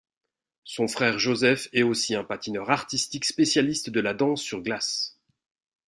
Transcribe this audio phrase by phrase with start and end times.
[0.63, 5.19] Son frère Joseph est aussi un patineur artistique spécialiste de la danse sur glace.